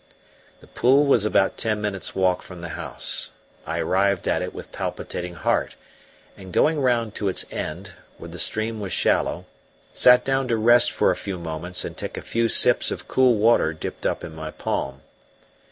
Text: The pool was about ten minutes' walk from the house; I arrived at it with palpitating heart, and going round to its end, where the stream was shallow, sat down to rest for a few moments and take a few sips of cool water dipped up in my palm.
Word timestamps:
The 0.61 0.67
pool 0.67 1.05
was 1.05 1.25
about 1.25 1.57
ten 1.59 1.79
minutes' 1.79 2.15
walk 2.15 2.41
from 2.41 2.61
the 2.61 2.69
house; 2.69 3.33
I 3.67 3.77
arrived 3.77 4.27
at 4.27 4.41
it 4.41 4.51
with 4.51 4.71
palpitating 4.71 5.35
heart, 5.35 5.75
and 6.35 6.51
going 6.51 6.81
round 6.81 7.13
to 7.13 7.27
its 7.27 7.45
end, 7.51 7.91
where 8.17 8.27
the 8.27 8.39
stream 8.39 8.79
was 8.79 8.91
shallow, 8.93 9.45
sat 9.93 10.25
down 10.25 10.47
to 10.47 10.57
rest 10.57 10.91
for 10.91 11.11
a 11.11 11.15
few 11.15 11.37
moments 11.37 11.85
and 11.85 11.95
take 11.95 12.17
a 12.17 12.23
few 12.23 12.49
sips 12.49 12.89
of 12.89 13.07
cool 13.07 13.35
water 13.35 13.73
dipped 13.73 14.07
up 14.07 14.23
in 14.23 14.33
my 14.33 14.49
palm. 14.49 15.01